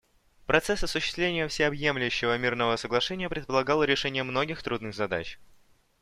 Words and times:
Процесс 0.47 0.83
осуществления 0.83 1.47
Всеобъемлющего 1.47 2.35
мирного 2.35 2.75
соглашения 2.75 3.29
предполагал 3.29 3.83
решение 3.83 4.23
многих 4.23 4.63
трудных 4.63 4.95
задач. 4.95 5.37